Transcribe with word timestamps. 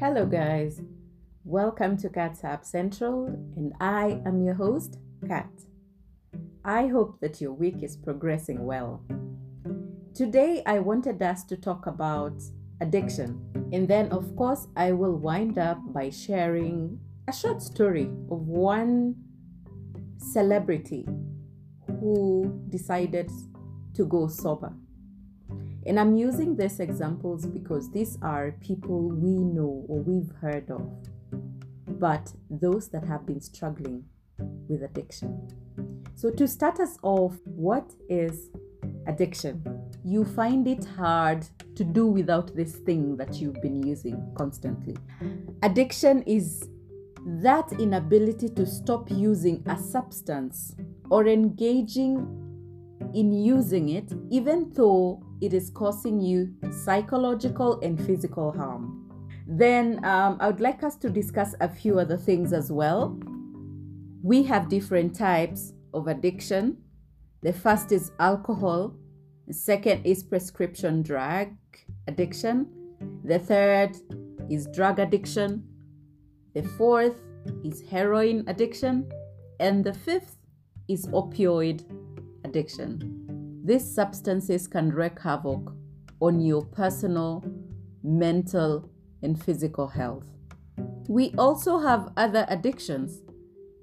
Hello, 0.00 0.24
guys. 0.24 0.80
Welcome 1.44 1.98
to 1.98 2.08
Cat's 2.08 2.42
App 2.42 2.64
Central, 2.64 3.26
and 3.54 3.74
I 3.82 4.22
am 4.24 4.40
your 4.40 4.54
host, 4.54 4.98
Kat. 5.28 5.50
I 6.64 6.86
hope 6.86 7.20
that 7.20 7.38
your 7.42 7.52
week 7.52 7.82
is 7.82 7.98
progressing 7.98 8.64
well. 8.64 9.02
Today, 10.14 10.62
I 10.64 10.78
wanted 10.78 11.20
us 11.20 11.44
to 11.44 11.56
talk 11.58 11.86
about 11.86 12.32
addiction, 12.80 13.42
and 13.74 13.86
then, 13.86 14.08
of 14.10 14.34
course, 14.36 14.68
I 14.74 14.92
will 14.92 15.16
wind 15.18 15.58
up 15.58 15.76
by 15.92 16.08
sharing 16.08 16.98
a 17.28 17.32
short 17.32 17.60
story 17.60 18.04
of 18.30 18.48
one 18.48 19.16
celebrity 20.16 21.06
who 22.00 22.58
decided 22.70 23.30
to 23.96 24.06
go 24.06 24.28
sober. 24.28 24.72
And 25.86 25.98
I'm 25.98 26.16
using 26.16 26.56
these 26.56 26.78
examples 26.80 27.46
because 27.46 27.90
these 27.90 28.18
are 28.22 28.56
people 28.60 29.08
we 29.08 29.30
know 29.30 29.84
or 29.88 30.00
we've 30.00 30.30
heard 30.40 30.70
of, 30.70 30.90
but 31.98 32.32
those 32.50 32.88
that 32.88 33.04
have 33.04 33.26
been 33.26 33.40
struggling 33.40 34.04
with 34.68 34.82
addiction. 34.82 35.48
So, 36.14 36.30
to 36.30 36.46
start 36.46 36.80
us 36.80 36.98
off, 37.02 37.36
what 37.44 37.92
is 38.08 38.50
addiction? 39.06 39.62
You 40.04 40.24
find 40.24 40.68
it 40.68 40.84
hard 40.84 41.46
to 41.76 41.84
do 41.84 42.06
without 42.06 42.54
this 42.54 42.72
thing 42.72 43.16
that 43.16 43.36
you've 43.36 43.60
been 43.62 43.82
using 43.82 44.32
constantly. 44.36 44.96
Addiction 45.62 46.22
is 46.22 46.68
that 47.26 47.72
inability 47.72 48.48
to 48.50 48.66
stop 48.66 49.10
using 49.10 49.62
a 49.66 49.78
substance 49.78 50.74
or 51.10 51.26
engaging 51.26 52.16
in 53.14 53.32
using 53.32 53.90
it, 53.90 54.12
even 54.30 54.70
though 54.74 55.22
it 55.40 55.54
is 55.54 55.70
causing 55.70 56.20
you 56.20 56.54
psychological 56.84 57.80
and 57.80 58.00
physical 58.04 58.52
harm. 58.52 59.06
Then 59.46 60.04
um, 60.04 60.36
I 60.40 60.46
would 60.46 60.60
like 60.60 60.82
us 60.82 60.96
to 60.96 61.10
discuss 61.10 61.54
a 61.60 61.68
few 61.68 61.98
other 61.98 62.16
things 62.16 62.52
as 62.52 62.70
well. 62.70 63.18
We 64.22 64.42
have 64.44 64.68
different 64.68 65.14
types 65.14 65.72
of 65.92 66.06
addiction. 66.06 66.76
The 67.42 67.52
first 67.52 67.90
is 67.90 68.12
alcohol, 68.20 68.94
the 69.46 69.54
second 69.54 70.04
is 70.04 70.22
prescription 70.22 71.02
drug 71.02 71.48
addiction, 72.06 72.68
the 73.24 73.38
third 73.38 73.96
is 74.50 74.66
drug 74.66 74.98
addiction, 74.98 75.64
the 76.54 76.62
fourth 76.62 77.20
is 77.64 77.82
heroin 77.90 78.44
addiction, 78.46 79.10
and 79.58 79.82
the 79.82 79.94
fifth 79.94 80.36
is 80.86 81.06
opioid 81.06 81.82
addiction. 82.44 83.19
These 83.62 83.94
substances 83.94 84.66
can 84.66 84.90
wreak 84.90 85.20
havoc 85.20 85.72
on 86.20 86.40
your 86.40 86.64
personal, 86.64 87.44
mental, 88.02 88.88
and 89.22 89.42
physical 89.42 89.86
health. 89.86 90.26
We 91.08 91.34
also 91.36 91.78
have 91.78 92.12
other 92.16 92.46
addictions, 92.48 93.22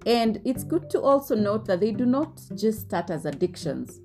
and 0.06 0.42
it's 0.46 0.64
good 0.64 0.90
to 0.92 1.02
also 1.02 1.36
note 1.36 1.66
that 1.66 1.80
they 1.80 1.92
do 1.92 2.06
not 2.06 2.42
just 2.56 2.82
start 2.82 3.10
as 3.12 3.26
addictions. 3.26 4.00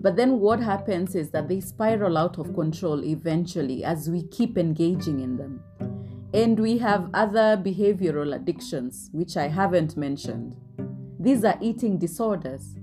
But 0.00 0.16
then 0.16 0.38
what 0.40 0.60
happens 0.60 1.14
is 1.14 1.30
that 1.30 1.48
they 1.48 1.60
spiral 1.60 2.16
out 2.16 2.38
of 2.38 2.54
control 2.54 3.04
eventually 3.04 3.84
as 3.84 4.08
we 4.08 4.28
keep 4.28 4.56
engaging 4.56 5.20
in 5.20 5.36
them. 5.36 5.62
And 6.32 6.58
we 6.58 6.78
have 6.78 7.10
other 7.14 7.60
behavioral 7.62 8.34
addictions, 8.34 9.10
which 9.12 9.36
I 9.36 9.48
haven't 9.48 9.96
mentioned. 9.96 10.56
These 11.18 11.44
are 11.44 11.58
eating 11.60 11.98
disorders, 11.98 12.76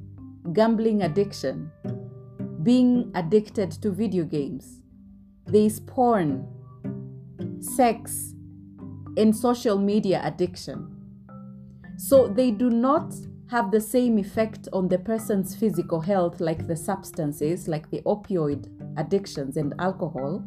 gambling 0.51 1.03
addiction, 1.03 1.71
being 2.65 3.11
addicted 3.13 3.71
to 3.71 3.91
video 3.91 4.23
games. 4.23 4.81
There 5.45 5.61
is 5.61 5.79
porn, 5.81 6.47
sex, 7.59 8.33
and 9.15 9.35
social 9.35 9.77
media 9.77 10.19
addiction. 10.23 10.91
So 11.97 12.27
they 12.27 12.49
do 12.49 12.71
not 12.71 13.13
have 13.51 13.69
the 13.69 13.79
same 13.79 14.17
effect 14.17 14.67
on 14.73 14.87
the 14.87 14.97
person's 14.97 15.55
physical 15.55 16.01
health 16.01 16.41
like 16.41 16.65
the 16.65 16.75
substances, 16.75 17.67
like 17.67 17.91
the 17.91 18.01
opioid 18.01 18.67
addictions 18.97 19.57
and 19.57 19.75
alcohol, 19.77 20.43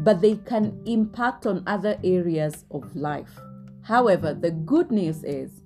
but 0.00 0.20
they 0.20 0.36
can 0.36 0.78
impact 0.84 1.46
on 1.46 1.62
other 1.66 1.98
areas 2.04 2.66
of 2.70 2.94
life. 2.94 3.40
However, 3.80 4.34
the 4.34 4.50
good 4.50 4.90
news 4.90 5.24
is 5.24 5.62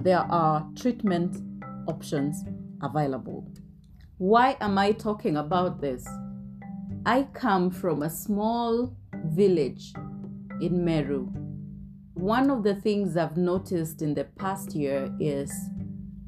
there 0.00 0.26
are 0.30 0.66
treatment 0.74 1.42
options 1.86 2.42
available. 2.82 3.46
Why 4.20 4.54
am 4.60 4.76
I 4.76 4.92
talking 4.92 5.38
about 5.38 5.80
this? 5.80 6.06
I 7.06 7.22
come 7.32 7.70
from 7.70 8.02
a 8.02 8.10
small 8.10 8.94
village 9.14 9.94
in 10.60 10.84
Meru. 10.84 11.32
One 12.12 12.50
of 12.50 12.62
the 12.62 12.74
things 12.74 13.16
I've 13.16 13.38
noticed 13.38 14.02
in 14.02 14.12
the 14.12 14.24
past 14.24 14.74
year 14.74 15.10
is 15.18 15.50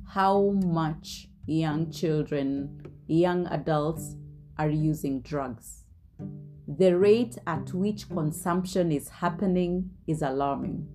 how 0.08 0.52
much 0.64 1.28
young 1.44 1.90
children, 1.90 2.80
young 3.08 3.46
adults 3.48 4.16
are 4.56 4.70
using 4.70 5.20
drugs. 5.20 5.84
The 6.66 6.96
rate 6.96 7.36
at 7.46 7.74
which 7.74 8.08
consumption 8.08 8.90
is 8.90 9.10
happening 9.10 9.90
is 10.06 10.22
alarming. 10.22 10.88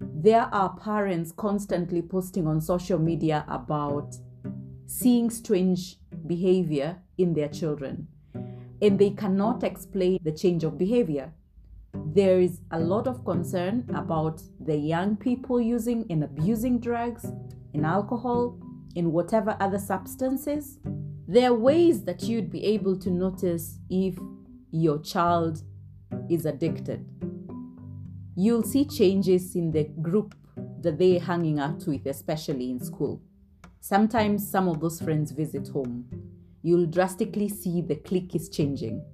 There 0.00 0.48
are 0.54 0.74
parents 0.74 1.32
constantly 1.36 2.00
posting 2.00 2.46
on 2.46 2.62
social 2.62 2.98
media 2.98 3.44
about 3.46 4.16
seeing 4.86 5.30
strange 5.30 5.96
behavior 6.26 6.98
in 7.18 7.34
their 7.34 7.48
children 7.48 8.08
and 8.82 8.98
they 8.98 9.10
cannot 9.10 9.62
explain 9.62 10.18
the 10.24 10.32
change 10.32 10.64
of 10.64 10.76
behavior. 10.76 11.32
There 11.94 12.40
is 12.40 12.60
a 12.72 12.80
lot 12.80 13.06
of 13.06 13.24
concern 13.24 13.88
about 13.94 14.42
the 14.58 14.76
young 14.76 15.16
people 15.16 15.60
using 15.60 16.04
and 16.10 16.24
abusing 16.24 16.80
drugs 16.80 17.24
and 17.72 17.86
alcohol 17.86 18.58
and 18.96 19.12
whatever 19.12 19.56
other 19.60 19.78
substances. 19.78 20.78
There 21.28 21.50
are 21.50 21.54
ways 21.54 22.02
that 22.04 22.24
you'd 22.24 22.50
be 22.50 22.64
able 22.64 22.98
to 22.98 23.10
notice 23.10 23.78
if 23.88 24.18
your 24.72 24.98
child 24.98 25.62
is 26.28 26.44
addicted. 26.44 27.06
You'll 28.34 28.64
see 28.64 28.84
changes 28.84 29.54
in 29.54 29.70
the 29.70 29.84
group 29.84 30.34
that 30.80 30.98
they're 30.98 31.20
hanging 31.20 31.60
out 31.60 31.86
with, 31.86 32.06
especially 32.06 32.70
in 32.70 32.80
school. 32.80 33.22
Sometimes 33.84 34.48
some 34.48 34.68
of 34.68 34.78
those 34.78 35.00
friends 35.00 35.32
visit 35.32 35.66
home. 35.66 36.04
You'll 36.62 36.86
drastically 36.86 37.48
see 37.48 37.80
the 37.80 37.96
clique 37.96 38.36
is 38.36 38.48
changing. 38.48 39.04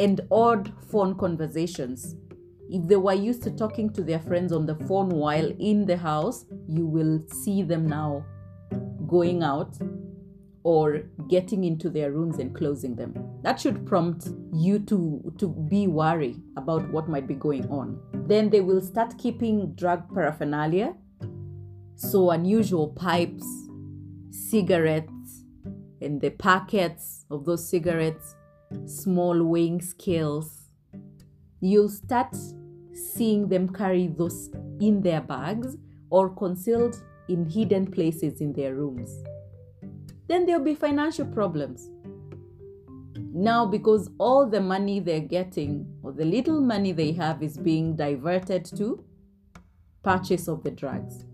And 0.00 0.22
odd 0.32 0.72
phone 0.90 1.16
conversations. 1.16 2.16
If 2.68 2.88
they 2.88 2.96
were 2.96 3.14
used 3.14 3.44
to 3.44 3.52
talking 3.52 3.90
to 3.90 4.02
their 4.02 4.18
friends 4.18 4.52
on 4.52 4.66
the 4.66 4.74
phone 4.74 5.10
while 5.10 5.52
in 5.60 5.86
the 5.86 5.96
house, 5.96 6.46
you 6.66 6.84
will 6.84 7.20
see 7.28 7.62
them 7.62 7.86
now 7.86 8.24
going 9.06 9.44
out 9.44 9.78
or 10.64 11.04
getting 11.28 11.62
into 11.62 11.88
their 11.88 12.10
rooms 12.10 12.40
and 12.40 12.56
closing 12.56 12.96
them. 12.96 13.14
That 13.42 13.60
should 13.60 13.86
prompt 13.86 14.30
you 14.52 14.80
to, 14.80 15.32
to 15.38 15.48
be 15.48 15.86
worried 15.86 16.42
about 16.56 16.90
what 16.90 17.08
might 17.08 17.28
be 17.28 17.34
going 17.34 17.70
on. 17.70 18.00
Then 18.26 18.50
they 18.50 18.62
will 18.62 18.80
start 18.80 19.16
keeping 19.16 19.74
drug 19.74 20.12
paraphernalia, 20.12 20.96
so 21.94 22.32
unusual 22.32 22.88
pipes, 22.88 23.67
cigarettes 24.30 25.44
and 26.00 26.20
the 26.20 26.30
packets 26.30 27.24
of 27.30 27.44
those 27.44 27.68
cigarettes, 27.68 28.36
small 28.86 29.42
weighing 29.44 29.80
scales. 29.80 30.70
You'll 31.60 31.88
start 31.88 32.36
seeing 32.92 33.48
them 33.48 33.68
carry 33.72 34.08
those 34.08 34.50
in 34.80 35.00
their 35.02 35.20
bags 35.20 35.76
or 36.10 36.30
concealed 36.30 37.02
in 37.28 37.48
hidden 37.48 37.90
places 37.90 38.40
in 38.40 38.52
their 38.52 38.74
rooms. 38.74 39.22
Then 40.28 40.46
there'll 40.46 40.64
be 40.64 40.74
financial 40.74 41.26
problems. 41.26 41.90
Now, 43.32 43.66
because 43.66 44.10
all 44.18 44.48
the 44.48 44.60
money 44.60 45.00
they're 45.00 45.20
getting 45.20 45.86
or 46.02 46.12
the 46.12 46.24
little 46.24 46.60
money 46.60 46.92
they 46.92 47.12
have 47.12 47.42
is 47.42 47.56
being 47.56 47.94
diverted 47.96 48.64
to 48.76 49.04
purchase 50.02 50.48
of 50.48 50.62
the 50.62 50.70
drugs, 50.70 51.24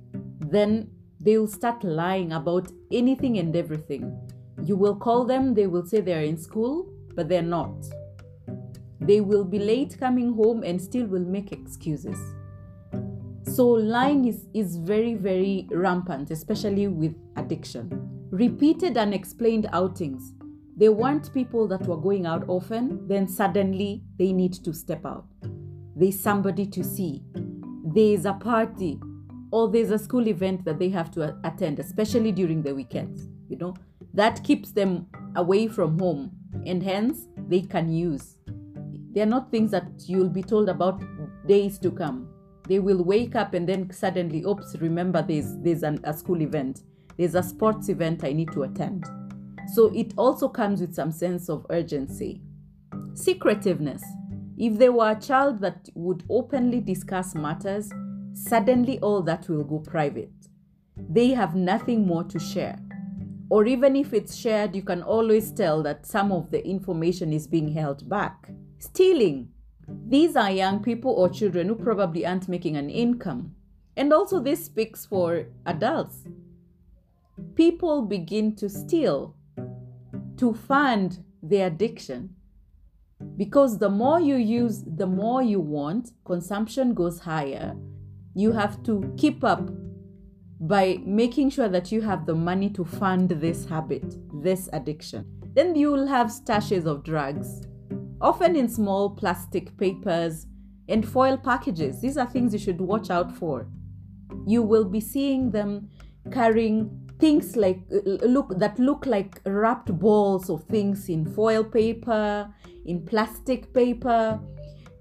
then 0.41 0.91
they'll 1.25 1.47
start 1.47 1.83
lying 1.83 2.33
about 2.33 2.71
anything 2.93 3.39
and 3.39 3.57
everything. 3.57 4.17
You 4.63 4.77
will 4.77 4.95
call 4.95 5.25
them, 5.25 5.55
they 5.55 5.67
will 5.67 5.87
say 5.87 6.01
they're 6.01 6.23
in 6.23 6.37
school, 6.37 6.93
but 7.15 7.29
they're 7.29 7.43
not. 7.43 7.75
They 9.01 9.21
will 9.21 9.45
be 9.45 9.59
late 9.59 9.97
coming 9.99 10.35
home 10.35 10.63
and 10.63 10.81
still 10.81 11.07
will 11.07 11.25
make 11.25 11.51
excuses. 11.51 12.19
So, 13.47 13.69
lying 13.69 14.27
is, 14.27 14.47
is 14.55 14.77
very, 14.77 15.15
very 15.15 15.67
rampant, 15.71 16.31
especially 16.31 16.89
with 16.89 17.15
addiction. 17.37 17.91
Repeated 18.31 18.97
unexplained 18.97 19.69
outings. 19.73 20.33
They 20.77 20.89
want 20.89 21.33
people 21.33 21.69
that 21.69 21.87
were 21.87 21.97
going 21.97 22.27
out 22.27 22.45
often, 22.49 23.07
then 23.07 23.29
suddenly 23.29 24.03
they 24.19 24.33
need 24.33 24.55
to 24.65 24.73
step 24.73 25.07
out. 25.07 25.27
There's 25.95 26.19
somebody 26.19 26.67
to 26.67 26.83
see. 26.83 27.23
There's 27.85 28.25
a 28.25 28.33
party 28.33 28.99
or 29.55 29.69
there's 29.69 29.93
a 29.93 29.99
school 30.01 30.27
event 30.27 30.65
that 30.65 30.81
they 30.81 30.89
have 30.89 31.13
to 31.13 31.33
attend, 31.45 31.79
especially 31.79 32.33
during 32.33 32.61
the 32.61 32.75
weekends. 32.75 33.29
You 33.49 33.57
know, 33.57 33.75
that 34.13 34.43
keeps 34.43 34.73
them 34.73 35.07
away 35.37 35.69
from 35.69 35.97
home, 35.97 36.33
and 36.67 36.83
hence 36.83 37.29
they 37.47 37.61
can 37.61 37.89
use. 37.89 38.35
They 39.13 39.21
are 39.21 39.27
not 39.27 39.53
things 39.53 39.71
that 39.71 39.87
you'll 40.09 40.29
be 40.29 40.43
told 40.43 40.69
about 40.69 41.01
days 41.47 41.79
to 41.79 41.93
come. 41.93 42.29
They 42.67 42.81
will 42.81 43.05
wake 43.05 43.37
up 43.37 43.55
and 43.55 43.69
then 43.69 43.93
suddenly, 43.93 44.43
oops, 44.43 44.75
remember 44.81 45.23
there's 45.23 45.57
there's 45.59 45.85
an, 45.85 46.01
a 46.03 46.13
school 46.13 46.43
event, 46.43 46.83
there's 47.17 47.37
a 47.37 47.43
sports 47.43 47.89
event 47.89 48.25
I 48.25 48.33
need 48.33 48.51
to 48.55 48.65
attend. 48.65 49.07
So 49.73 49.93
it 49.95 50.15
also 50.17 50.49
comes 50.49 50.81
with 50.81 50.97
some 50.97 51.13
sense 51.13 51.49
of 51.49 51.65
urgency. 51.71 52.43
Secretiveness. 53.15 54.03
If 54.59 54.79
they 54.79 54.89
were 54.89 55.13
a 55.13 55.21
child 55.21 55.61
that 55.61 55.89
would 55.95 56.25
openly 56.29 56.81
discuss 56.81 57.37
matters, 57.37 57.93
suddenly 58.35 58.99
all 59.01 59.23
that 59.23 59.49
will 59.49 59.65
go 59.65 59.79
private. 59.79 60.33
They 60.97 61.31
have 61.31 61.55
nothing 61.55 62.07
more 62.07 62.25
to 62.25 62.39
share. 62.39 62.79
Or 63.51 63.67
even 63.67 63.95
if 63.97 64.13
it's 64.13 64.35
shared, 64.35 64.75
you 64.75 64.83
can 64.83 65.03
always 65.03 65.53
tell 65.53 65.83
that 65.85 66.07
some 66.07 66.33
of 66.33 66.51
the 66.51 66.67
information 66.67 67.33
is 67.33 67.47
being 67.47 67.73
held 67.73 68.09
back. 68.09 68.51
Stealing. 68.79 69.49
These 69.87 70.35
are 70.35 70.51
young 70.51 70.83
people 70.83 71.13
or 71.13 71.29
children 71.29 71.69
who 71.69 71.75
probably 71.75 72.27
aren't 72.27 72.49
making 72.49 72.77
an 72.77 72.91
income. 72.91 73.55
And 73.97 74.13
also, 74.13 74.41
this 74.41 74.65
speaks 74.65 75.07
for 75.07 75.47
adults. 75.67 76.25
People 77.55 78.03
begin 78.03 78.57
to 78.57 78.69
steal 78.69 79.37
to 80.37 80.55
fund 80.55 81.23
their 81.43 81.69
addiction 81.69 82.35
because 83.37 83.79
the 83.79 83.89
more 83.89 84.21
you 84.21 84.37
use, 84.37 84.83
the 84.85 85.07
more 85.07 85.43
you 85.43 85.61
want, 85.61 86.11
consumption 86.25 86.95
goes 86.95 87.21
higher. 87.21 87.77
You 88.35 88.53
have 88.53 88.83
to 88.85 89.13
keep 89.17 89.45
up 89.45 89.71
by 90.61 90.99
making 91.05 91.51
sure 91.51 91.69
that 91.69 91.93
you 91.93 92.01
have 92.03 92.27
the 92.27 92.35
money 92.35 92.71
to 92.71 92.85
fund 92.85 93.29
this 93.29 93.67
habit, 93.67 94.17
this 94.43 94.69
addiction. 94.73 95.27
Then 95.55 95.75
you'll 95.75 96.07
have 96.07 96.29
stashes 96.29 96.87
of 96.87 97.05
drugs, 97.05 97.63
often 98.21 98.57
in 98.57 98.69
small 98.69 99.11
plastic 99.11 99.77
papers 99.77 100.47
and 100.89 101.07
foil 101.07 101.37
packages. 101.37 102.01
These 102.01 102.17
are 102.17 102.27
things 102.27 102.53
you 102.53 102.59
should 102.59 102.81
watch 102.81 103.11
out 103.11 103.37
for. 103.37 103.69
You 104.47 104.63
will 104.63 104.85
be 104.85 105.01
seeing 105.01 105.51
them 105.51 105.91
carrying 106.33 107.05
things 107.21 107.57
like 107.57 107.81
uh, 107.93 108.27
look 108.27 108.59
that 108.59 108.79
look 108.79 109.07
like 109.07 109.41
wrapped 109.47 109.97
balls 109.99 110.51
of 110.51 110.65
things 110.65 111.09
in 111.09 111.25
foil 111.25 111.63
paper, 111.63 112.53
in 112.87 113.05
plastic 113.05 113.73
paper 113.73 114.41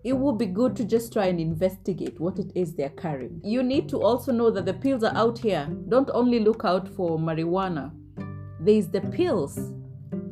it 0.04 0.14
would 0.14 0.38
be 0.38 0.46
good 0.46 0.76
to 0.76 0.84
just 0.84 1.14
try 1.14 1.28
and 1.28 1.40
investigate 1.40 2.20
what 2.20 2.38
it 2.38 2.52
is 2.56 2.76
they're 2.76 2.90
carrying. 2.90 3.40
You 3.44 3.64
need 3.64 3.88
to 3.90 4.02
also 4.02 4.34
know 4.34 4.52
that 4.52 4.66
the 4.66 4.74
pills 4.74 5.04
are 5.04 5.16
out 5.16 5.40
here. 5.40 5.66
Don't 5.88 6.10
only 6.14 6.40
look 6.40 6.66
out 6.66 6.90
for 6.90 7.18
marijuana, 7.18 7.92
there's 8.60 8.88
the 8.88 9.02
pills. 9.02 9.60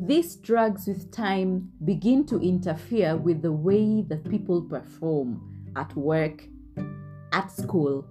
These 0.04 0.38
drugs, 0.38 0.88
with 0.88 1.12
time, 1.12 1.72
begin 1.86 2.26
to 2.26 2.40
interfere 2.40 3.16
with 3.16 3.42
the 3.42 3.52
way 3.52 4.02
that 4.08 4.30
people 4.30 4.62
perform 4.62 5.72
at 5.76 5.96
work, 5.96 6.44
at 7.32 7.52
school, 7.52 8.06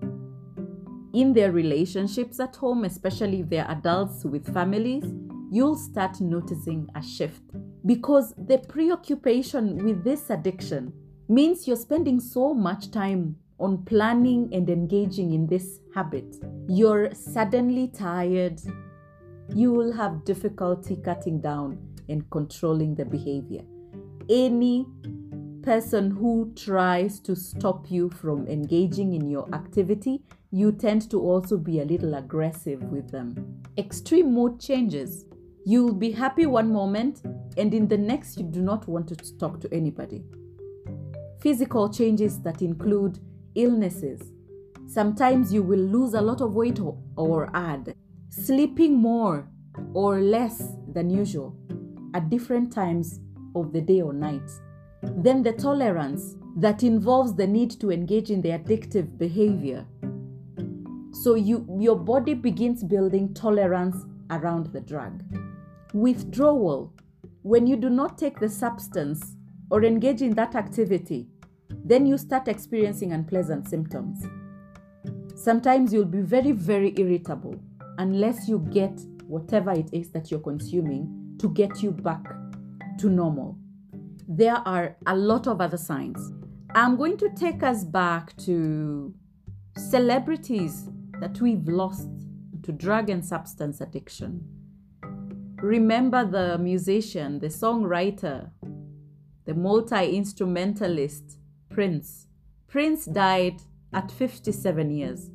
in 1.13 1.33
their 1.33 1.53
relationships 1.53 2.41
at 2.41 2.57
home, 2.57 2.85
especially 2.85 3.41
if 3.41 3.51
they're 3.51 3.71
adults 3.71 4.25
with 4.25 4.53
families. 4.55 5.05
You'll 5.51 5.77
start 5.77 6.21
noticing 6.21 6.89
a 6.95 7.03
shift 7.03 7.43
because 7.85 8.33
the 8.39 8.59
preoccupation 8.59 9.85
with 9.85 10.05
this 10.05 10.31
addiction 10.31 10.93
means 11.31 11.69
you're 11.69 11.77
spending 11.77 12.19
so 12.19 12.53
much 12.53 12.91
time 12.91 13.37
on 13.61 13.85
planning 13.85 14.49
and 14.53 14.69
engaging 14.69 15.33
in 15.33 15.47
this 15.47 15.79
habit. 15.95 16.37
You're 16.69 17.15
suddenly 17.15 17.87
tired. 17.87 18.61
You 19.55 19.73
will 19.73 19.93
have 19.93 20.25
difficulty 20.25 20.97
cutting 20.97 21.41
down 21.41 21.79
and 22.09 22.29
controlling 22.31 22.97
the 22.97 23.05
behavior. 23.05 23.63
Any 24.29 24.87
person 25.63 26.11
who 26.11 26.53
tries 26.57 27.21
to 27.21 27.37
stop 27.37 27.89
you 27.89 28.11
from 28.11 28.49
engaging 28.49 29.15
in 29.15 29.29
your 29.31 29.49
activity, 29.55 30.23
you 30.51 30.73
tend 30.73 31.09
to 31.13 31.21
also 31.21 31.57
be 31.57 31.79
a 31.79 31.85
little 31.85 32.15
aggressive 32.15 32.83
with 32.83 33.09
them. 33.13 33.63
Extreme 33.79 34.35
mood 34.35 34.59
changes. 34.59 35.27
You'll 35.65 35.95
be 35.95 36.11
happy 36.11 36.47
one 36.47 36.73
moment, 36.73 37.23
and 37.57 37.73
in 37.73 37.87
the 37.87 37.99
next, 37.99 38.37
you 38.37 38.47
do 38.47 38.63
not 38.63 38.89
want 38.89 39.07
to 39.09 39.39
talk 39.39 39.61
to 39.61 39.73
anybody 39.73 40.25
physical 41.41 41.89
changes 41.89 42.41
that 42.43 42.63
include 42.63 43.19
illnesses. 43.55 44.21
Sometimes 44.87 45.53
you 45.53 45.63
will 45.63 45.79
lose 45.79 46.15
a 46.15 46.21
lot 46.21 46.41
of 46.41 46.55
weight 46.55 46.79
or 47.17 47.51
add, 47.55 47.95
sleeping 48.29 48.97
more 48.97 49.49
or 49.95 50.21
less 50.21 50.75
than 50.93 51.11
usual 51.11 51.57
at 52.15 52.29
different 52.29 52.73
times 52.73 53.21
of 53.55 53.73
the 53.73 53.81
day 53.81 54.01
or 54.01 54.13
night. 54.13 54.51
Then 55.03 55.43
the 55.43 55.53
tolerance 55.53 56.37
that 56.57 56.83
involves 56.83 57.35
the 57.35 57.47
need 57.47 57.71
to 57.81 57.91
engage 57.91 58.31
in 58.31 58.43
the 58.43 58.51
addictive 58.51 59.17
behavior. 59.17 59.87
So 61.13 61.35
you 61.35 61.67
your 61.79 61.97
body 61.97 62.35
begins 62.35 62.85
building 62.85 63.33
tolerance 63.35 64.05
around 64.31 64.67
the 64.73 64.81
drug. 64.81 65.23
Withdrawal 65.93 66.93
when 67.43 67.67
you 67.67 67.77
do 67.77 67.89
not 67.89 68.19
take 68.19 68.39
the 68.39 68.49
substance 68.49 69.37
or 69.71 69.85
engage 69.85 70.23
in 70.23 70.35
that 70.35 70.55
activity, 70.55 71.29
then 71.85 72.07
you 72.07 72.19
start 72.19 72.49
experiencing 72.49 73.13
unpleasant 73.13 73.69
symptoms. 73.69 74.27
Sometimes 75.35 75.93
you'll 75.93 76.05
be 76.05 76.21
very, 76.21 76.53
very 76.53 76.93
irritable 76.97 77.55
unless 77.99 78.49
you 78.49 78.59
get 78.73 79.01
whatever 79.27 79.71
it 79.71 79.89
is 79.93 80.11
that 80.11 80.31
you're 80.31 80.41
consuming 80.41 81.37
to 81.39 81.49
get 81.51 81.83
you 81.83 81.93
back 81.93 82.25
to 82.99 83.09
normal. 83.09 83.57
There 84.29 84.57
are 84.57 84.97
a 85.07 85.17
lot 85.17 85.47
of 85.47 85.61
other 85.61 85.77
signs. 85.77 86.33
I'm 86.75 86.97
going 86.97 87.17
to 87.19 87.31
take 87.31 87.63
us 87.63 87.85
back 87.85 88.37
to 88.45 89.15
celebrities 89.77 90.89
that 91.21 91.41
we've 91.41 91.67
lost 91.67 92.09
to 92.63 92.73
drug 92.73 93.09
and 93.09 93.25
substance 93.25 93.81
addiction. 93.81 94.45
Remember 95.63 96.25
the 96.25 96.59
musician, 96.59 97.39
the 97.39 97.49
songwriter, 97.49 98.51
the 99.51 99.57
multi 99.57 100.17
instrumentalist, 100.17 101.37
Prince. 101.71 102.29
Prince 102.69 103.05
died 103.05 103.61
at 103.93 104.13
57 104.13 104.91
years 104.93 105.31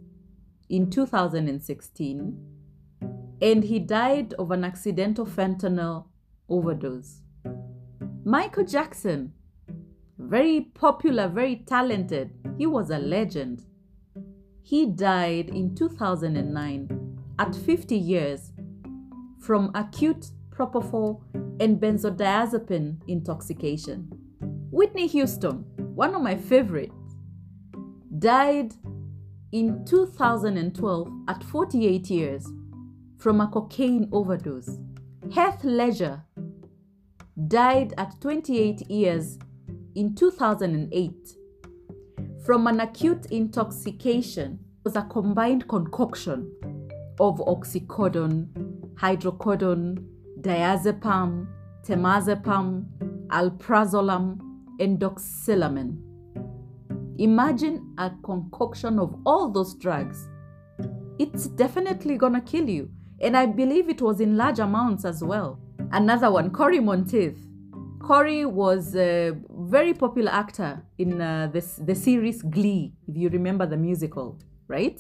in 0.69 0.89
2016 0.89 2.39
and 3.41 3.63
he 3.65 3.77
died 3.77 4.33
of 4.35 4.51
an 4.51 4.63
accidental 4.63 5.25
fentanyl 5.25 6.05
overdose. 6.47 7.23
Michael 8.23 8.63
Jackson, 8.63 9.33
very 10.17 10.61
popular, 10.61 11.27
very 11.27 11.57
talented, 11.57 12.31
he 12.57 12.65
was 12.65 12.89
a 12.91 12.99
legend. 12.99 13.65
He 14.63 14.85
died 14.85 15.49
in 15.49 15.75
2009 15.75 17.19
at 17.37 17.53
50 17.53 17.97
years 17.97 18.53
from 19.41 19.71
acute 19.75 20.27
propofol 20.55 21.21
and 21.59 21.79
benzodiazepine 21.79 23.01
intoxication. 23.07 24.07
Whitney 24.71 25.07
Houston, 25.07 25.65
one 25.95 26.15
of 26.15 26.21
my 26.21 26.35
favorites, 26.35 26.93
died 28.19 28.73
in 29.51 29.85
2012 29.85 31.11
at 31.27 31.43
48 31.43 32.09
years 32.09 32.47
from 33.17 33.41
a 33.41 33.47
cocaine 33.47 34.09
overdose. 34.11 34.77
Heath 35.31 35.63
Ledger 35.63 36.23
died 37.47 37.93
at 37.97 38.19
28 38.21 38.89
years 38.89 39.37
in 39.95 40.13
2008 40.15 41.13
from 42.45 42.67
an 42.67 42.79
acute 42.79 43.25
intoxication. 43.27 44.59
Was 44.83 44.95
a 44.95 45.01
combined 45.01 45.67
concoction 45.67 46.51
of 47.19 47.39
oxycodone, 47.39 48.47
hydrocodone, 48.93 50.14
diazepam, 50.45 51.47
temazepam, 51.83 52.85
alprazolam, 53.29 54.39
and 54.79 54.99
doxylamine. 54.99 55.97
Imagine 57.17 57.93
a 57.97 58.11
concoction 58.23 58.99
of 58.99 59.15
all 59.25 59.49
those 59.49 59.73
drugs. 59.75 60.27
It's 61.17 61.47
definitely 61.47 62.17
gonna 62.17 62.41
kill 62.41 62.69
you. 62.69 62.89
And 63.21 63.35
I 63.35 63.47
believe 63.47 63.89
it 63.89 64.01
was 64.01 64.19
in 64.19 64.37
large 64.37 64.59
amounts 64.59 65.03
as 65.05 65.23
well. 65.23 65.59
Another 65.91 66.29
one, 66.29 66.51
Cory 66.51 66.79
Monteith. 66.79 67.39
Cory 67.99 68.45
was 68.45 68.95
a 68.95 69.31
very 69.49 69.93
popular 69.93 70.31
actor 70.31 70.83
in 70.99 71.21
uh, 71.21 71.49
this, 71.51 71.77
the 71.77 71.95
series 71.95 72.43
Glee, 72.43 72.93
if 73.07 73.17
you 73.17 73.29
remember 73.29 73.65
the 73.65 73.77
musical, 73.77 74.39
right? 74.67 74.99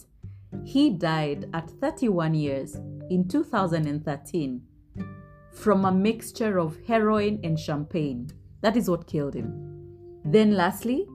He 0.65 0.89
died 0.89 1.49
at 1.53 1.69
31 1.69 2.33
years 2.33 2.75
in 3.09 3.27
2013 3.27 4.61
from 5.55 5.85
a 5.85 5.91
mixture 5.91 6.59
of 6.59 6.77
heroin 6.85 7.39
and 7.43 7.59
champagne. 7.59 8.29
That 8.61 8.75
is 8.75 8.89
what 8.89 9.07
killed 9.07 9.33
him. 9.33 10.19
Then, 10.25 10.55
lastly, 10.55 11.07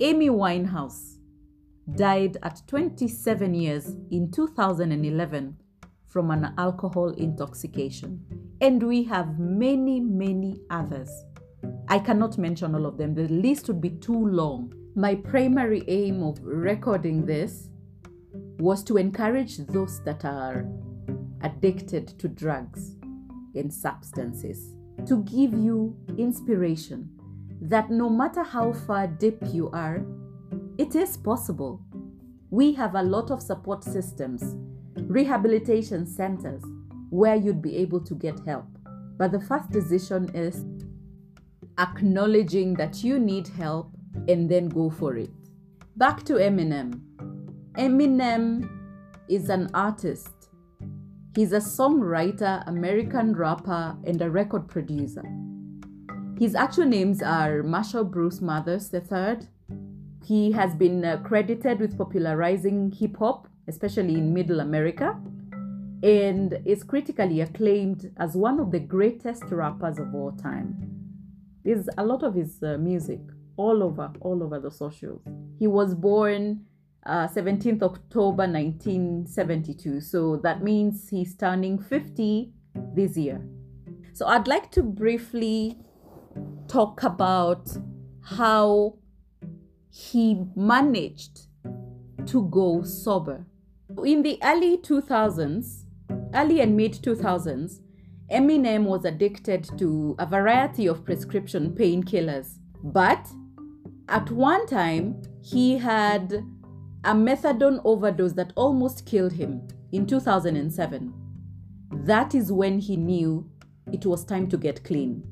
Amy 0.00 0.28
Winehouse 0.28 1.18
died 1.94 2.38
at 2.42 2.62
27 2.66 3.54
years 3.54 3.94
in 4.10 4.30
2011 4.30 5.56
from 6.08 6.30
an 6.30 6.52
alcohol 6.58 7.10
intoxication. 7.10 8.20
And 8.60 8.82
we 8.82 9.04
have 9.04 9.38
many, 9.38 10.00
many 10.00 10.60
others. 10.70 11.10
I 11.88 11.98
cannot 12.00 12.38
mention 12.38 12.74
all 12.74 12.86
of 12.86 12.98
them, 12.98 13.14
the 13.14 13.28
list 13.28 13.68
would 13.68 13.80
be 13.80 13.90
too 13.90 14.26
long. 14.26 14.72
My 14.94 15.14
primary 15.14 15.84
aim 15.88 16.22
of 16.22 16.38
recording 16.42 17.24
this 17.24 17.68
was 18.58 18.82
to 18.84 18.96
encourage 18.96 19.58
those 19.58 20.02
that 20.04 20.24
are 20.24 20.66
addicted 21.42 22.08
to 22.18 22.28
drugs 22.28 22.96
and 23.54 23.72
substances 23.72 24.74
to 25.06 25.22
give 25.24 25.52
you 25.52 25.96
inspiration 26.18 27.08
that 27.60 27.90
no 27.90 28.08
matter 28.08 28.42
how 28.42 28.72
far 28.72 29.06
deep 29.06 29.38
you 29.52 29.70
are, 29.70 30.04
it 30.78 30.94
is 30.96 31.16
possible. 31.16 31.80
We 32.50 32.72
have 32.74 32.94
a 32.94 33.02
lot 33.02 33.30
of 33.30 33.40
support 33.40 33.84
systems, 33.84 34.56
rehabilitation 34.96 36.06
centers 36.06 36.62
where 37.10 37.36
you'd 37.36 37.62
be 37.62 37.76
able 37.76 38.00
to 38.00 38.14
get 38.14 38.40
help. 38.44 38.66
But 39.16 39.32
the 39.32 39.40
first 39.40 39.70
decision 39.70 40.34
is 40.34 40.64
acknowledging 41.78 42.74
that 42.74 43.04
you 43.04 43.18
need 43.18 43.48
help 43.48 43.92
and 44.28 44.50
then 44.50 44.68
go 44.68 44.90
for 44.90 45.16
it. 45.16 45.30
Back 45.96 46.24
to 46.24 46.34
Eminem. 46.34 47.00
Eminem 47.74 48.68
is 49.28 49.48
an 49.48 49.70
artist. 49.72 50.31
He's 51.34 51.52
a 51.52 51.60
songwriter, 51.60 52.62
American 52.66 53.34
rapper, 53.34 53.96
and 54.04 54.20
a 54.20 54.30
record 54.30 54.68
producer. 54.68 55.24
His 56.38 56.54
actual 56.54 56.84
names 56.84 57.22
are 57.22 57.62
Marshall 57.62 58.04
Bruce 58.04 58.42
Mathers 58.42 58.92
III. 58.92 59.48
He 60.26 60.52
has 60.52 60.74
been 60.74 61.02
uh, 61.02 61.22
credited 61.24 61.80
with 61.80 61.96
popularizing 61.96 62.92
hip 62.92 63.16
hop, 63.16 63.48
especially 63.66 64.16
in 64.16 64.34
Middle 64.34 64.60
America, 64.60 65.18
and 66.02 66.58
is 66.66 66.84
critically 66.84 67.40
acclaimed 67.40 68.12
as 68.18 68.36
one 68.36 68.60
of 68.60 68.70
the 68.70 68.80
greatest 68.80 69.44
rappers 69.44 69.98
of 69.98 70.14
all 70.14 70.32
time. 70.32 70.76
There's 71.64 71.88
a 71.96 72.04
lot 72.04 72.22
of 72.22 72.34
his 72.34 72.62
uh, 72.62 72.76
music 72.76 73.20
all 73.56 73.82
over, 73.82 74.12
all 74.20 74.42
over 74.42 74.60
the 74.60 74.70
socials. 74.70 75.22
He 75.58 75.66
was 75.66 75.94
born 75.94 76.66
uh, 77.04 77.26
17th 77.28 77.82
October 77.82 78.46
1972, 78.46 80.00
so 80.00 80.36
that 80.36 80.62
means 80.62 81.08
he's 81.08 81.34
turning 81.36 81.78
50 81.78 82.52
this 82.94 83.16
year. 83.16 83.40
So 84.12 84.26
I'd 84.26 84.46
like 84.46 84.70
to 84.72 84.82
briefly 84.82 85.78
talk 86.68 87.02
about 87.02 87.76
how 88.22 88.98
he 89.90 90.44
managed 90.54 91.48
to 92.26 92.42
go 92.48 92.82
sober. 92.82 93.46
In 94.04 94.22
the 94.22 94.38
early 94.42 94.78
2000s, 94.78 95.84
early 96.34 96.60
and 96.60 96.76
mid 96.76 96.94
2000s, 96.94 97.80
Eminem 98.30 98.84
was 98.84 99.04
addicted 99.04 99.68
to 99.78 100.14
a 100.18 100.24
variety 100.24 100.86
of 100.86 101.04
prescription 101.04 101.74
painkillers. 101.74 102.58
But 102.82 103.28
at 104.08 104.30
one 104.30 104.66
time, 104.66 105.20
he 105.42 105.76
had 105.76 106.42
a 107.04 107.14
methadone 107.14 107.80
overdose 107.84 108.32
that 108.34 108.52
almost 108.54 109.06
killed 109.06 109.32
him 109.32 109.66
in 109.90 110.06
2007. 110.06 111.12
That 111.90 112.34
is 112.34 112.52
when 112.52 112.78
he 112.78 112.96
knew 112.96 113.50
it 113.92 114.06
was 114.06 114.24
time 114.24 114.48
to 114.48 114.56
get 114.56 114.84
clean. 114.84 115.24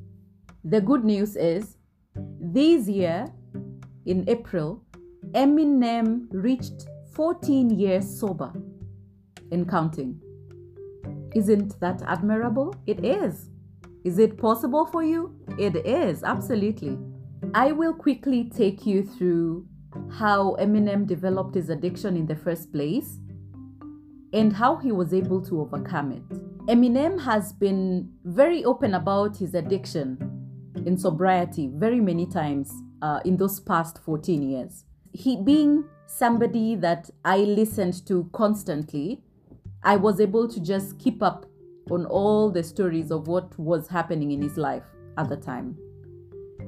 The 0.65 0.81
good 0.81 1.05
news 1.05 1.37
is, 1.37 1.77
this 2.15 2.89
year, 2.89 3.33
in 4.05 4.29
April, 4.29 4.83
Eminem 5.33 6.27
reached 6.33 6.87
14 7.13 7.71
years 7.71 8.19
sober 8.19 8.53
and 9.53 9.69
counting. 9.69 10.21
Isn't 11.35 11.79
that 11.81 12.03
admirable? 12.07 12.75
It 12.87 13.05
is. 13.05 13.49
Is 14.05 14.19
it 14.19 14.37
possible 14.37 14.87
for 14.87 15.05
you? 15.05 15.37
It 15.59 15.77
is, 15.87 16.25
absolutely. 16.25 16.99
I 17.55 17.71
will 17.73 17.95
quickly 17.95 18.51
take 18.51 18.85
you 18.85 19.05
through 19.05 19.67
how 20.13 20.57
Eminem 20.61 21.07
developed 21.07 21.55
his 21.55 21.69
addiction 21.69 22.17
in 22.17 22.27
the 22.27 22.37
first 22.37 22.73
place 22.73 23.19
and 24.33 24.53
how 24.53 24.77
he 24.77 24.93
was 24.93 25.13
able 25.13 25.41
to 25.43 25.61
overcome 25.61 26.13
it. 26.13 26.29
Eminem 26.67 27.21
has 27.23 27.53
been 27.53 28.11
very 28.25 28.65
open 28.65 28.95
about 28.95 29.37
his 29.37 29.55
addiction 29.55 30.19
in 30.87 30.97
sobriety 30.97 31.69
very 31.75 32.01
many 32.01 32.27
times 32.27 32.73
uh, 33.03 33.21
in 33.25 33.37
those 33.37 33.61
past 33.61 33.99
14 34.05 34.43
years. 34.43 34.85
He 35.13 35.37
being 35.37 35.85
somebody 36.07 36.77
that 36.77 37.11
I 37.25 37.39
listened 37.39 38.07
to 38.07 38.29
constantly, 38.33 39.23
I 39.83 39.97
was 39.97 40.21
able 40.21 40.49
to 40.49 40.61
just 40.61 40.99
keep 40.99 41.23
up 41.23 41.47
on 41.91 42.07
all 42.07 42.51
the 42.51 42.63
stories 42.63 43.11
of 43.11 43.27
what 43.27 43.59
was 43.59 43.89
happening 43.89 44.31
in 44.31 44.43
his 44.43 44.57
life 44.57 44.85
at 45.19 45.29
the 45.29 45.37
time. 45.37 45.77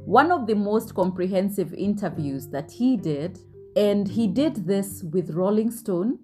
One 0.04 0.32
of 0.32 0.48
the 0.48 0.54
most 0.54 0.94
comprehensive 0.94 1.72
interviews 1.74 2.48
that 2.48 2.72
he 2.72 2.96
did, 2.96 3.38
and 3.76 4.08
he 4.08 4.26
did 4.26 4.66
this 4.66 5.04
with 5.04 5.30
Rolling 5.30 5.70
Stone, 5.70 6.18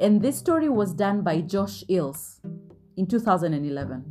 and 0.00 0.22
this 0.22 0.38
story 0.38 0.70
was 0.70 0.94
done 0.94 1.20
by 1.22 1.42
Josh 1.42 1.84
Eells 1.90 2.40
in 2.96 3.06
2011. 3.06 4.02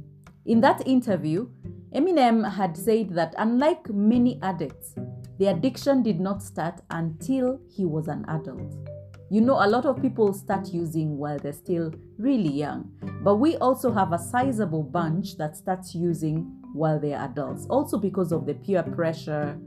In 0.46 0.62
that 0.62 0.88
interview, 0.88 1.50
Eminem 1.96 2.48
had 2.48 2.78
said 2.78 3.10
that 3.16 3.34
unlike 3.40 3.90
many 3.90 4.40
addicts, 4.44 4.94
the 5.40 5.48
addiction 5.48 6.04
did 6.04 6.20
not 6.20 6.44
start 6.44 6.82
until 6.92 7.60
he 7.68 7.86
was 7.86 8.08
an 8.08 8.24
adult. 8.28 8.76
You 9.32 9.42
know, 9.42 9.64
a 9.64 9.68
lot 9.68 9.86
of 9.88 10.00
people 10.00 10.32
start 10.32 10.68
using 10.74 11.18
while 11.18 11.40
they're 11.40 11.54
still 11.54 11.92
really 12.20 12.52
young, 12.52 12.92
but 13.24 13.38
we 13.38 13.58
also 13.58 13.92
have 13.92 14.14
a 14.14 14.20
sizable 14.20 14.84
bunch 14.84 15.38
that 15.38 15.58
starts 15.58 15.96
using 15.96 16.59
while 16.74 17.00
they're 17.00 17.20
adults, 17.20 17.66
also 17.70 17.98
because 17.98 18.32
of 18.32 18.46
the 18.46 18.54
peer 18.54 18.84
pressure, 18.84 19.58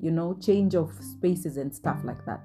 you 0.00 0.10
know, 0.10 0.36
change 0.40 0.74
of 0.74 0.92
spaces 1.00 1.56
and 1.56 1.74
stuff 1.74 2.00
like 2.04 2.24
that. 2.26 2.40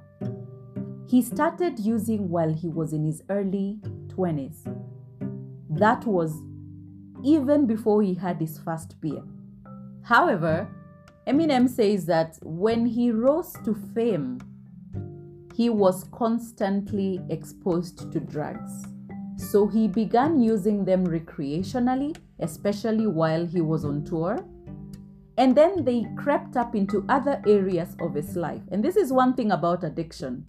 He 1.07 1.21
started 1.21 1.79
using 1.79 2.29
while 2.29 2.51
he 2.51 2.69
was 2.69 2.93
in 2.93 3.05
his 3.05 3.21
early 3.29 3.79
20s. 4.07 4.63
That 5.69 6.05
was 6.05 6.33
even 7.23 7.65
before 7.65 8.01
he 8.01 8.13
had 8.13 8.39
his 8.39 8.57
first 8.59 8.99
beer. 9.01 9.23
However, 10.03 10.67
Eminem 11.27 11.67
says 11.67 12.05
that 12.05 12.37
when 12.43 12.85
he 12.85 13.11
rose 13.11 13.53
to 13.63 13.73
fame, 13.93 14.39
he 15.55 15.69
was 15.69 16.05
constantly 16.11 17.21
exposed 17.29 18.11
to 18.11 18.19
drugs. 18.19 18.94
So 19.51 19.67
he 19.67 19.87
began 19.87 20.41
using 20.41 20.83
them 20.83 21.05
recreationally, 21.05 22.17
especially 22.39 23.05
while 23.05 23.45
he 23.45 23.61
was 23.61 23.85
on 23.85 24.03
tour. 24.03 24.43
And 25.37 25.55
then 25.55 25.85
they 25.85 26.07
crept 26.17 26.57
up 26.57 26.75
into 26.75 27.05
other 27.09 27.41
areas 27.45 27.95
of 27.99 28.15
his 28.15 28.35
life. 28.35 28.61
And 28.71 28.83
this 28.83 28.95
is 28.95 29.13
one 29.13 29.35
thing 29.35 29.51
about 29.51 29.83
addiction. 29.83 30.45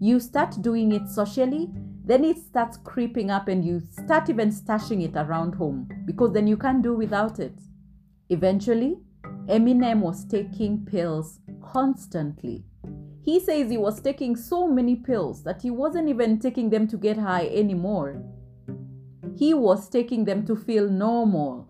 You 0.00 0.18
start 0.18 0.62
doing 0.62 0.92
it 0.92 1.08
socially, 1.08 1.68
then 2.04 2.24
it 2.24 2.38
starts 2.38 2.78
creeping 2.78 3.30
up, 3.30 3.48
and 3.48 3.64
you 3.64 3.82
start 3.90 4.30
even 4.30 4.50
stashing 4.50 5.04
it 5.04 5.14
around 5.14 5.54
home 5.54 5.88
because 6.06 6.32
then 6.32 6.46
you 6.46 6.56
can't 6.56 6.82
do 6.82 6.94
without 6.94 7.38
it. 7.38 7.58
Eventually, 8.30 8.96
Eminem 9.46 10.00
was 10.00 10.24
taking 10.24 10.86
pills 10.86 11.40
constantly. 11.62 12.64
He 13.22 13.40
says 13.40 13.70
he 13.70 13.76
was 13.76 14.00
taking 14.00 14.36
so 14.36 14.66
many 14.66 14.96
pills 14.96 15.42
that 15.42 15.60
he 15.60 15.70
wasn't 15.70 16.08
even 16.08 16.38
taking 16.38 16.70
them 16.70 16.88
to 16.88 16.96
get 16.96 17.18
high 17.18 17.46
anymore. 17.48 18.24
He 19.38 19.54
was 19.54 19.88
taking 19.88 20.24
them 20.24 20.44
to 20.46 20.56
feel 20.56 20.90
normal. 20.90 21.68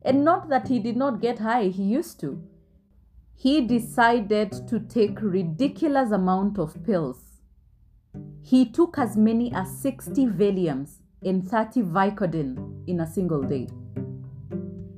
And 0.00 0.24
not 0.24 0.48
that 0.48 0.68
he 0.68 0.78
did 0.78 0.96
not 0.96 1.20
get 1.20 1.38
high, 1.38 1.64
he 1.64 1.82
used 1.82 2.18
to. 2.20 2.42
He 3.34 3.60
decided 3.60 4.66
to 4.68 4.80
take 4.80 5.20
ridiculous 5.20 6.12
amount 6.12 6.58
of 6.58 6.82
pills. 6.84 7.42
He 8.42 8.64
took 8.64 8.96
as 8.96 9.18
many 9.18 9.52
as 9.52 9.70
60 9.82 10.28
Valiums 10.28 11.02
and 11.22 11.46
30 11.46 11.82
Vicodin 11.82 12.88
in 12.88 13.00
a 13.00 13.06
single 13.06 13.42
day. 13.42 13.68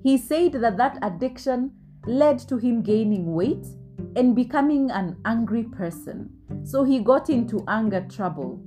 He 0.00 0.16
said 0.16 0.52
that 0.52 0.76
that 0.76 0.96
addiction 1.02 1.72
led 2.06 2.38
to 2.50 2.56
him 2.56 2.82
gaining 2.82 3.34
weight 3.34 3.66
and 4.14 4.36
becoming 4.36 4.92
an 4.92 5.16
angry 5.24 5.64
person. 5.64 6.30
So 6.62 6.84
he 6.84 7.00
got 7.00 7.28
into 7.28 7.64
anger 7.66 8.06
trouble. 8.08 8.62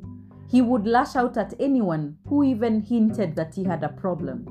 He 0.53 0.61
would 0.61 0.85
lash 0.85 1.15
out 1.15 1.35
at 1.35 1.55
anyone 1.59 2.19
who 2.29 2.43
even 2.43 2.83
hinted 2.83 3.35
that 3.35 3.55
he 3.55 3.63
had 3.63 3.83
a 3.83 3.89
problem. 3.89 4.45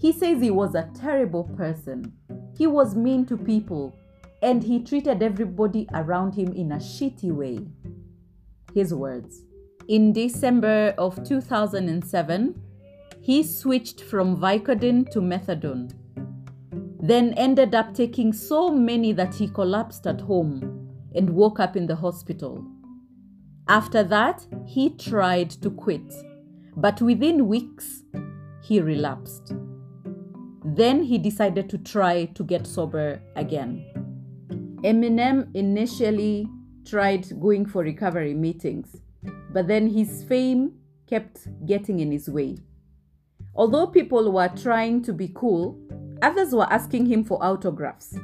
He 0.00 0.10
says 0.10 0.40
he 0.40 0.50
was 0.50 0.74
a 0.74 0.88
terrible 0.94 1.44
person. 1.44 2.14
He 2.56 2.66
was 2.66 2.94
mean 2.94 3.26
to 3.26 3.36
people 3.36 3.94
and 4.40 4.62
he 4.62 4.82
treated 4.82 5.22
everybody 5.22 5.86
around 5.92 6.34
him 6.34 6.54
in 6.54 6.72
a 6.72 6.76
shitty 6.76 7.30
way. 7.30 7.58
His 8.72 8.94
words. 8.94 9.42
In 9.86 10.14
December 10.14 10.94
of 10.96 11.22
2007, 11.28 12.62
he 13.20 13.42
switched 13.42 14.00
from 14.00 14.34
Vicodin 14.34 15.10
to 15.10 15.20
methadone, 15.20 15.92
then 17.02 17.34
ended 17.34 17.74
up 17.74 17.92
taking 17.92 18.32
so 18.32 18.70
many 18.70 19.12
that 19.12 19.34
he 19.34 19.46
collapsed 19.46 20.06
at 20.06 20.22
home 20.22 20.88
and 21.14 21.28
woke 21.28 21.60
up 21.60 21.76
in 21.76 21.86
the 21.86 21.96
hospital. 21.96 22.64
After 23.68 24.02
that, 24.02 24.46
he 24.64 24.88
tried 24.90 25.50
to 25.50 25.70
quit, 25.70 26.14
but 26.74 27.02
within 27.02 27.48
weeks, 27.48 28.02
he 28.62 28.80
relapsed. 28.80 29.52
Then 30.64 31.02
he 31.02 31.18
decided 31.18 31.68
to 31.70 31.78
try 31.78 32.26
to 32.26 32.44
get 32.44 32.66
sober 32.66 33.20
again. 33.36 33.84
Eminem 34.82 35.54
initially 35.54 36.48
tried 36.86 37.26
going 37.40 37.66
for 37.66 37.82
recovery 37.82 38.32
meetings, 38.32 38.96
but 39.52 39.68
then 39.68 39.86
his 39.86 40.24
fame 40.24 40.72
kept 41.06 41.46
getting 41.66 42.00
in 42.00 42.10
his 42.10 42.30
way. 42.30 42.56
Although 43.54 43.88
people 43.88 44.32
were 44.32 44.48
trying 44.48 45.02
to 45.02 45.12
be 45.12 45.28
cool, 45.34 45.78
others 46.22 46.54
were 46.54 46.72
asking 46.72 47.04
him 47.06 47.22
for 47.22 47.42
autographs. 47.44 48.16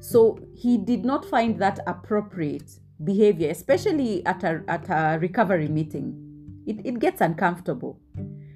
So 0.00 0.40
he 0.56 0.76
did 0.76 1.04
not 1.04 1.24
find 1.24 1.58
that 1.60 1.78
appropriate 1.86 2.80
behavior, 3.04 3.50
especially 3.50 4.24
at 4.26 4.42
a, 4.44 4.62
at 4.68 4.88
a 4.88 5.18
recovery 5.18 5.68
meeting. 5.68 6.62
It, 6.66 6.80
it 6.84 6.98
gets 6.98 7.20
uncomfortable. 7.20 8.00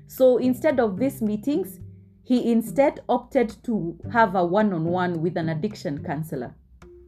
So 0.06 0.38
instead 0.38 0.78
of 0.78 0.98
these 0.98 1.20
meetings, 1.20 1.80
he 2.22 2.50
instead 2.50 3.00
opted 3.08 3.56
to 3.64 3.98
have 4.12 4.34
a 4.34 4.44
one 4.44 4.72
on 4.72 4.84
one 4.84 5.20
with 5.20 5.36
an 5.36 5.48
addiction 5.48 6.02
counselor 6.02 6.54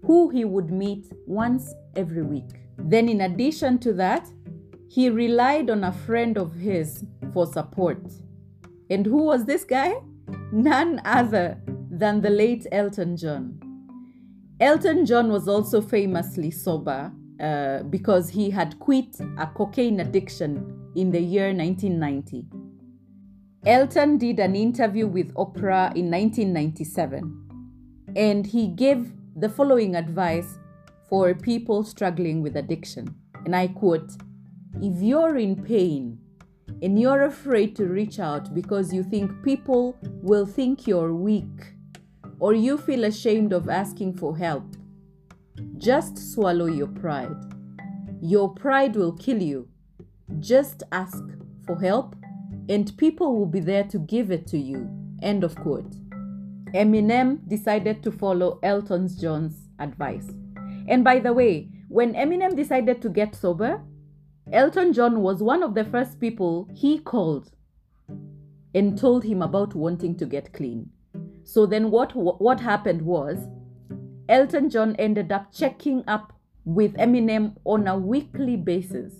who 0.04 0.28
he 0.28 0.44
would 0.44 0.70
meet 0.70 1.12
once 1.26 1.74
every 1.96 2.22
week. 2.22 2.50
Then, 2.78 3.08
in 3.08 3.22
addition 3.22 3.78
to 3.80 3.92
that, 3.94 4.28
he 4.88 5.10
relied 5.10 5.70
on 5.70 5.84
a 5.84 5.92
friend 5.92 6.38
of 6.38 6.54
his 6.54 7.04
for 7.32 7.46
support. 7.46 8.00
And 8.90 9.04
who 9.04 9.24
was 9.24 9.44
this 9.44 9.64
guy? 9.64 9.96
None 10.52 11.00
other 11.04 11.60
than 11.90 12.20
the 12.20 12.30
late 12.30 12.66
Elton 12.70 13.16
John. 13.16 13.60
Elton 14.60 15.04
John 15.04 15.30
was 15.30 15.48
also 15.48 15.80
famously 15.80 16.50
sober 16.50 17.12
uh, 17.40 17.82
because 17.84 18.30
he 18.30 18.50
had 18.50 18.78
quit 18.78 19.20
a 19.38 19.46
cocaine 19.46 20.00
addiction 20.00 20.90
in 20.96 21.10
the 21.10 21.20
year 21.20 21.54
1990. 21.54 22.46
Elton 23.66 24.18
did 24.18 24.38
an 24.38 24.56
interview 24.56 25.06
with 25.06 25.34
Oprah 25.34 25.94
in 25.94 26.10
1997 26.10 27.48
and 28.16 28.46
he 28.46 28.68
gave 28.68 29.12
the 29.36 29.48
following 29.48 29.94
advice 29.94 30.58
for 31.08 31.34
people 31.34 31.84
struggling 31.84 32.42
with 32.42 32.56
addiction. 32.56 33.14
And 33.44 33.54
I 33.54 33.68
quote 33.68 34.12
If 34.82 35.02
you're 35.02 35.36
in 35.36 35.62
pain 35.62 36.18
and 36.82 37.00
you're 37.00 37.22
afraid 37.22 37.76
to 37.76 37.86
reach 37.86 38.18
out 38.18 38.54
because 38.54 38.92
you 38.92 39.02
think 39.02 39.42
people 39.42 39.96
will 40.02 40.46
think 40.46 40.86
you're 40.86 41.14
weak 41.14 41.74
or 42.40 42.54
you 42.54 42.78
feel 42.78 43.04
ashamed 43.04 43.52
of 43.52 43.68
asking 43.68 44.14
for 44.14 44.36
help, 44.36 44.64
just 45.78 46.32
swallow 46.32 46.66
your 46.66 46.88
pride. 46.88 47.36
Your 48.20 48.52
pride 48.52 48.96
will 48.96 49.12
kill 49.12 49.42
you. 49.42 49.68
Just 50.38 50.82
ask 50.92 51.22
for 51.66 51.80
help 51.80 52.16
and 52.68 52.96
people 52.96 53.36
will 53.36 53.46
be 53.46 53.60
there 53.60 53.84
to 53.84 53.98
give 53.98 54.30
it 54.30 54.46
to 54.48 54.58
you. 54.58 54.88
End 55.22 55.44
of 55.44 55.54
quote. 55.56 55.94
Eminem 56.74 57.48
decided 57.48 58.02
to 58.02 58.12
follow 58.12 58.58
Elton 58.62 59.08
John's 59.18 59.68
advice. 59.78 60.28
And 60.86 61.02
by 61.02 61.18
the 61.18 61.32
way, 61.32 61.68
when 61.88 62.14
Eminem 62.14 62.54
decided 62.54 63.00
to 63.02 63.08
get 63.08 63.34
sober, 63.34 63.80
Elton 64.52 64.92
John 64.92 65.22
was 65.22 65.42
one 65.42 65.62
of 65.62 65.74
the 65.74 65.84
first 65.84 66.20
people 66.20 66.68
he 66.74 66.98
called 66.98 67.50
and 68.74 68.98
told 68.98 69.24
him 69.24 69.42
about 69.42 69.74
wanting 69.74 70.16
to 70.16 70.26
get 70.26 70.52
clean. 70.52 70.90
So 71.44 71.64
then 71.64 71.90
what 71.90 72.14
what 72.14 72.60
happened 72.60 73.02
was 73.02 73.38
Elton 74.28 74.68
John 74.68 74.94
ended 74.96 75.32
up 75.32 75.52
checking 75.52 76.04
up 76.06 76.34
with 76.64 76.94
Eminem 76.96 77.56
on 77.64 77.88
a 77.88 77.96
weekly 77.96 78.56
basis. 78.56 79.14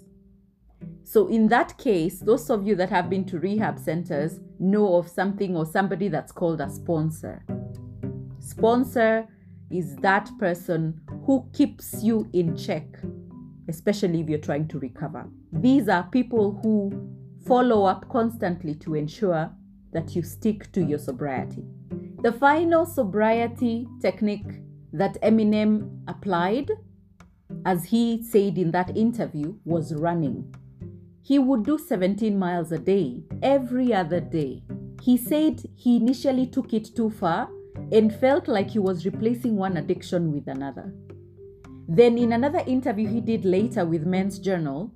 So, 1.03 1.29
in 1.29 1.49
that 1.49 1.79
case, 1.79 2.21
those 2.21 2.50
of 2.50 2.67
you 2.67 2.75
that 2.77 2.91
have 2.91 3.09
been 3.09 3.25
to 3.27 3.38
rehab 3.38 3.79
centers 3.79 4.41
know 4.59 4.97
of 4.97 5.09
something 5.09 5.57
or 5.57 5.65
somebody 5.65 6.09
that's 6.09 6.31
called 6.31 6.61
a 6.61 6.69
sponsor. 6.69 7.43
Sponsor 8.38 9.27
is 9.71 9.97
that 9.97 10.31
person 10.38 11.00
who 11.25 11.49
keeps 11.55 12.03
you 12.03 12.29
in 12.35 12.55
check, 12.55 12.85
especially 13.68 14.21
if 14.21 14.29
you're 14.29 14.38
trying 14.38 14.68
to 14.68 14.79
recover. 14.79 15.27
These 15.53 15.88
are 15.88 16.03
people 16.03 16.61
who 16.62 17.11
follow 17.47 17.85
up 17.85 18.07
constantly 18.11 18.75
to 18.75 18.94
ensure 18.94 19.51
that 19.92 20.14
you 20.14 20.23
stick 20.23 20.71
to 20.73 20.85
your 20.85 20.99
sobriety. 20.99 21.64
The 22.23 22.33
final 22.33 22.85
sobriety 22.85 23.88
technique 24.03 24.61
that 24.92 25.20
Eminem 25.22 26.01
applied, 26.09 26.70
as 27.64 27.85
he 27.87 28.22
said 28.22 28.59
in 28.59 28.70
that 28.72 28.96
interview, 28.96 29.55
was 29.64 29.94
running. 29.94 30.55
He 31.22 31.38
would 31.38 31.64
do 31.64 31.79
17 31.79 32.38
miles 32.38 32.72
a 32.72 32.79
day, 32.79 33.22
every 33.42 33.92
other 33.92 34.20
day. 34.20 34.62
He 35.03 35.16
said 35.16 35.62
he 35.74 35.96
initially 35.96 36.46
took 36.46 36.72
it 36.72 36.96
too 36.96 37.11
far 37.11 37.48
and 37.92 38.14
felt 38.14 38.48
like 38.48 38.70
he 38.70 38.79
was 38.79 39.05
replacing 39.05 39.57
one 39.57 39.77
addiction 39.77 40.33
with 40.33 40.48
another. 40.48 40.92
Then, 41.87 42.18
in 42.18 42.33
another 42.33 42.62
interview 42.66 43.09
he 43.09 43.20
did 43.20 43.44
later 43.44 43.87
with 43.87 44.07
Men's 44.07 44.38
Journal, 44.38 44.92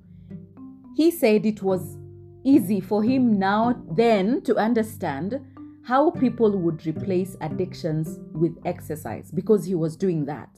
he 0.94 1.10
said 1.10 1.46
it 1.46 1.62
was 1.62 1.96
easy 2.44 2.80
for 2.80 3.02
him 3.02 3.38
now 3.38 3.82
then 3.92 4.42
to 4.42 4.56
understand 4.56 5.40
how 5.84 6.10
people 6.10 6.56
would 6.58 6.86
replace 6.86 7.36
addictions 7.40 8.20
with 8.32 8.56
exercise 8.64 9.30
because 9.30 9.64
he 9.64 9.74
was 9.74 9.96
doing 9.96 10.24
that, 10.26 10.48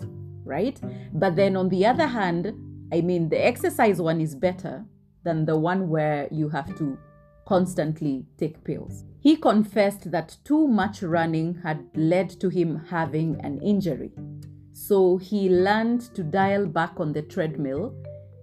right? 0.44 0.78
But 1.12 1.36
then 1.36 1.56
on 1.56 1.68
the 1.68 1.86
other 1.86 2.06
hand, 2.06 2.52
I 2.92 3.00
mean, 3.00 3.28
the 3.28 3.44
exercise 3.44 4.00
one 4.00 4.20
is 4.20 4.34
better 4.34 4.84
than 5.24 5.46
the 5.46 5.56
one 5.56 5.88
where 5.88 6.28
you 6.30 6.48
have 6.50 6.76
to 6.78 6.98
constantly 7.46 8.26
take 8.38 8.62
pills. 8.64 9.04
He 9.20 9.36
confessed 9.36 10.10
that 10.10 10.36
too 10.44 10.68
much 10.68 11.02
running 11.02 11.54
had 11.62 11.86
led 11.94 12.28
to 12.40 12.48
him 12.48 12.84
having 12.90 13.40
an 13.40 13.60
injury. 13.60 14.12
So 14.72 15.16
he 15.16 15.48
learned 15.48 16.02
to 16.14 16.22
dial 16.22 16.66
back 16.66 17.00
on 17.00 17.12
the 17.12 17.22
treadmill 17.22 17.94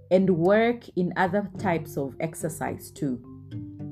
and 0.09 0.29
work 0.29 0.87
in 0.95 1.13
other 1.15 1.49
types 1.59 1.97
of 1.97 2.15
exercise 2.19 2.89
too. 2.91 3.21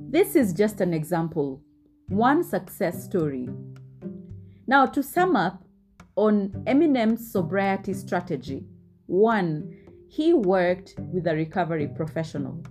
This 0.09 0.35
is 0.35 0.53
just 0.53 0.81
an 0.81 0.93
example, 0.93 1.61
one 2.09 2.43
success 2.43 3.03
story. 3.03 3.47
Now, 4.67 4.85
to 4.87 5.01
sum 5.01 5.35
up 5.35 5.63
on 6.15 6.49
Eminem's 6.67 7.31
sobriety 7.31 7.93
strategy, 7.93 8.65
one, 9.05 9.75
he 10.07 10.33
worked 10.33 10.95
with 10.97 11.27
a 11.27 11.35
recovery 11.35 11.87
professional. 11.87 12.63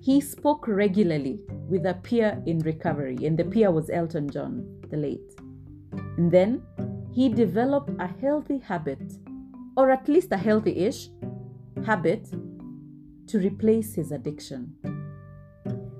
He 0.00 0.20
spoke 0.20 0.66
regularly 0.66 1.44
with 1.68 1.84
a 1.84 1.94
peer 1.94 2.42
in 2.46 2.60
recovery, 2.60 3.18
and 3.24 3.38
the 3.38 3.44
peer 3.44 3.70
was 3.70 3.90
Elton 3.90 4.30
John, 4.30 4.80
the 4.88 4.96
late. 4.96 5.34
And 6.16 6.30
then 6.30 6.62
he 7.12 7.28
developed 7.28 7.90
a 7.98 8.06
healthy 8.06 8.58
habit, 8.58 9.12
or 9.76 9.90
at 9.90 10.08
least 10.08 10.32
a 10.32 10.36
healthy 10.36 10.86
ish 10.86 11.10
habit, 11.84 12.30
to 13.26 13.38
replace 13.38 13.94
his 13.94 14.12
addiction. 14.12 14.74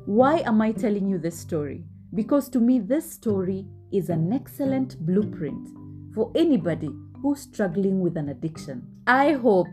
Why 0.06 0.38
am 0.46 0.62
I 0.62 0.72
telling 0.72 1.08
you 1.08 1.18
this 1.18 1.38
story? 1.38 1.84
Because 2.16 2.48
to 2.48 2.60
me, 2.60 2.78
this 2.78 3.12
story 3.12 3.66
is 3.92 4.08
an 4.08 4.32
excellent 4.32 4.98
blueprint 5.04 5.68
for 6.14 6.32
anybody 6.34 6.90
who's 7.20 7.42
struggling 7.42 8.00
with 8.00 8.16
an 8.16 8.30
addiction. 8.30 8.86
I 9.06 9.32
hope 9.32 9.66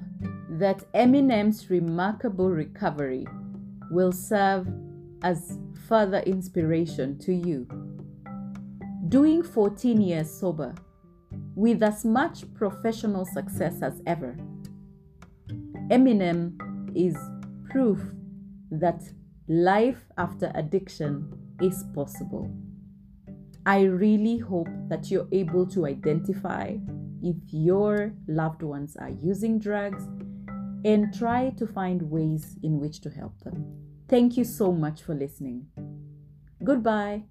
that 0.50 0.84
Eminem's 0.94 1.70
remarkable 1.70 2.50
recovery 2.50 3.26
will 3.90 4.12
serve 4.12 4.68
as 5.24 5.58
further 5.88 6.20
inspiration 6.20 7.18
to 7.20 7.34
you. 7.34 7.66
Doing 9.08 9.42
14 9.42 10.02
years 10.02 10.30
sober 10.30 10.76
with 11.56 11.82
as 11.82 12.04
much 12.04 12.44
professional 12.56 13.26
success 13.26 13.82
as 13.82 14.02
ever, 14.06 14.36
Eminem 15.90 16.60
is 16.94 17.16
proof 17.70 18.02
that 18.70 19.02
life 19.48 20.04
after 20.18 20.52
addiction 20.56 21.43
is 21.62 21.84
possible. 21.94 22.52
I 23.66 23.84
really 23.84 24.38
hope 24.38 24.70
that 24.90 25.10
you're 25.10 25.28
able 25.32 25.66
to 25.68 25.86
identify 25.86 26.76
if 27.22 27.38
your 27.52 28.14
loved 28.28 28.62
ones 28.62 28.98
are 28.98 29.12
using 29.22 29.58
drugs 29.58 30.04
and 30.84 31.14
try 31.14 31.52
to 31.52 31.66
find 31.66 32.02
ways 32.12 32.58
in 32.62 32.80
which 32.80 33.00
to 33.02 33.10
help 33.10 33.40
them. 33.42 33.66
Thank 34.10 34.36
you 34.36 34.44
so 34.44 34.72
much 34.74 35.02
for 35.02 35.16
listening. 35.16 35.68
Goodbye. 36.64 37.24